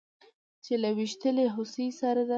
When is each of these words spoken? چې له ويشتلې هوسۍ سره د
چې 0.65 0.73
له 0.81 0.89
ويشتلې 0.97 1.45
هوسۍ 1.55 1.87
سره 1.99 2.21
د 2.27 2.29